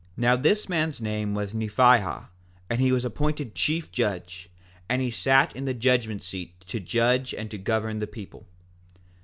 [0.17, 2.29] 4:17 Now this man's name was Nephihah,
[2.71, 4.49] and he was appointed chief judge;
[4.89, 8.47] and he sat in the judgment seat to judge and to govern the people.